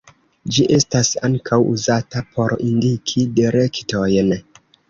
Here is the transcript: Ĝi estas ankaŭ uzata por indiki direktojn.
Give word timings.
Ĝi 0.53 0.63
estas 0.77 1.11
ankaŭ 1.29 1.59
uzata 1.73 2.25
por 2.37 2.57
indiki 2.71 3.29
direktojn. 3.41 4.35